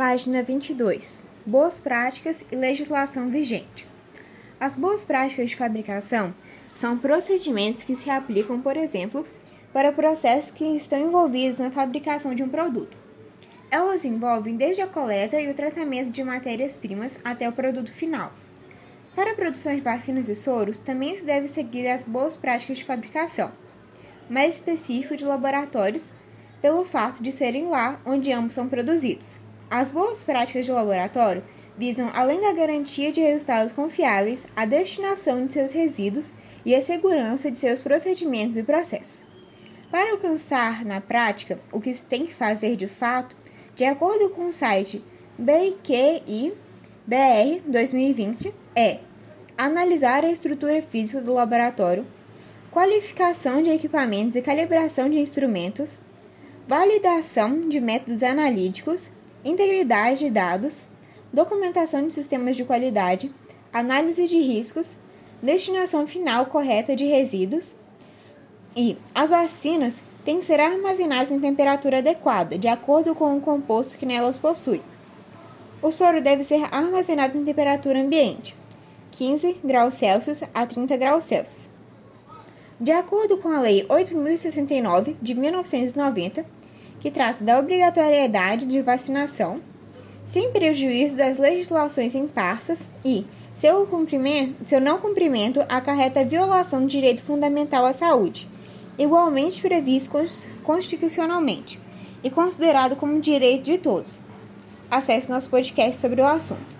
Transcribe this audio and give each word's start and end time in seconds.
Página 0.00 0.42
22. 0.42 1.20
Boas 1.44 1.78
práticas 1.78 2.42
e 2.50 2.56
legislação 2.56 3.28
vigente. 3.28 3.86
As 4.58 4.74
boas 4.74 5.04
práticas 5.04 5.50
de 5.50 5.56
fabricação 5.56 6.34
são 6.74 6.96
procedimentos 6.96 7.84
que 7.84 7.94
se 7.94 8.08
aplicam, 8.08 8.62
por 8.62 8.78
exemplo, 8.78 9.28
para 9.74 9.92
processos 9.92 10.50
que 10.52 10.64
estão 10.74 10.98
envolvidos 10.98 11.58
na 11.58 11.70
fabricação 11.70 12.34
de 12.34 12.42
um 12.42 12.48
produto. 12.48 12.96
Elas 13.70 14.06
envolvem 14.06 14.56
desde 14.56 14.80
a 14.80 14.86
coleta 14.86 15.38
e 15.38 15.50
o 15.50 15.54
tratamento 15.54 16.10
de 16.10 16.24
matérias-primas 16.24 17.20
até 17.22 17.46
o 17.46 17.52
produto 17.52 17.92
final. 17.92 18.32
Para 19.14 19.32
a 19.32 19.36
produção 19.36 19.74
de 19.74 19.82
vacinas 19.82 20.30
e 20.30 20.34
soros, 20.34 20.78
também 20.78 21.14
se 21.14 21.26
deve 21.26 21.46
seguir 21.46 21.86
as 21.86 22.04
boas 22.04 22.34
práticas 22.34 22.78
de 22.78 22.86
fabricação, 22.86 23.52
mais 24.30 24.54
específico 24.54 25.14
de 25.14 25.26
laboratórios, 25.26 26.10
pelo 26.62 26.86
fato 26.86 27.22
de 27.22 27.30
serem 27.30 27.68
lá 27.68 28.00
onde 28.06 28.32
ambos 28.32 28.54
são 28.54 28.66
produzidos. 28.66 29.38
As 29.70 29.92
boas 29.92 30.24
práticas 30.24 30.66
de 30.66 30.72
laboratório 30.72 31.44
visam, 31.78 32.10
além 32.12 32.40
da 32.40 32.52
garantia 32.52 33.12
de 33.12 33.20
resultados 33.20 33.70
confiáveis, 33.70 34.44
a 34.56 34.64
destinação 34.64 35.46
de 35.46 35.52
seus 35.52 35.70
resíduos 35.70 36.34
e 36.66 36.74
a 36.74 36.82
segurança 36.82 37.52
de 37.52 37.56
seus 37.56 37.80
procedimentos 37.80 38.56
e 38.56 38.64
processos. 38.64 39.24
Para 39.88 40.10
alcançar 40.10 40.84
na 40.84 41.00
prática 41.00 41.60
o 41.72 41.80
que 41.80 41.94
se 41.94 42.04
tem 42.04 42.26
que 42.26 42.34
fazer 42.34 42.74
de 42.74 42.88
fato, 42.88 43.36
de 43.76 43.84
acordo 43.84 44.30
com 44.30 44.48
o 44.48 44.52
site 44.52 45.04
BQI 45.38 46.52
BR 47.06 47.62
2020, 47.64 48.52
é 48.74 48.98
analisar 49.56 50.24
a 50.24 50.30
estrutura 50.30 50.82
física 50.82 51.20
do 51.20 51.32
laboratório, 51.32 52.04
qualificação 52.72 53.62
de 53.62 53.70
equipamentos 53.70 54.34
e 54.34 54.42
calibração 54.42 55.08
de 55.08 55.20
instrumentos, 55.20 56.00
validação 56.66 57.68
de 57.68 57.80
métodos 57.80 58.22
analíticos 58.24 59.08
integridade 59.44 60.20
de 60.20 60.30
dados, 60.30 60.84
documentação 61.32 62.06
de 62.06 62.12
sistemas 62.12 62.56
de 62.56 62.64
qualidade, 62.64 63.30
análise 63.72 64.26
de 64.26 64.38
riscos, 64.38 64.96
destinação 65.42 66.06
final 66.06 66.46
correta 66.46 66.94
de 66.94 67.04
resíduos 67.04 67.74
e 68.76 68.96
as 69.14 69.30
vacinas 69.30 70.02
têm 70.24 70.38
que 70.38 70.44
ser 70.44 70.60
armazenadas 70.60 71.30
em 71.30 71.40
temperatura 71.40 71.98
adequada, 71.98 72.58
de 72.58 72.68
acordo 72.68 73.14
com 73.14 73.36
o 73.36 73.40
composto 73.40 73.96
que 73.96 74.06
nelas 74.06 74.38
possui. 74.38 74.82
O 75.82 75.90
soro 75.90 76.20
deve 76.20 76.44
ser 76.44 76.62
armazenado 76.70 77.38
em 77.38 77.44
temperatura 77.44 78.00
ambiente, 78.00 78.54
15 79.12 79.60
graus 79.64 79.94
Celsius 79.94 80.42
a 80.52 80.66
30 80.66 80.96
graus 80.96 81.24
Celsius. 81.24 81.70
De 82.78 82.92
acordo 82.92 83.38
com 83.38 83.48
a 83.48 83.60
Lei 83.60 83.84
8069 83.88 85.16
de 85.20 85.34
1990, 85.34 86.46
que 87.00 87.10
trata 87.10 87.42
da 87.42 87.58
obrigatoriedade 87.58 88.66
de 88.66 88.80
vacinação, 88.82 89.60
sem 90.24 90.52
prejuízo 90.52 91.16
das 91.16 91.38
legislações 91.38 92.14
imparsas 92.14 92.88
e 93.04 93.26
seu, 93.54 93.86
cumprimento, 93.86 94.68
seu 94.68 94.80
não 94.80 94.98
cumprimento 94.98 95.60
acarreta 95.68 96.24
violação 96.24 96.82
do 96.82 96.86
direito 96.86 97.22
fundamental 97.22 97.84
à 97.84 97.92
saúde, 97.92 98.48
igualmente 98.98 99.60
previsto 99.60 100.12
constitucionalmente 100.62 101.80
e 102.22 102.30
considerado 102.30 102.96
como 102.96 103.20
direito 103.20 103.64
de 103.64 103.78
todos. 103.78 104.20
Acesse 104.90 105.30
nosso 105.30 105.48
podcast 105.50 105.96
sobre 105.96 106.20
o 106.20 106.26
assunto. 106.26 106.79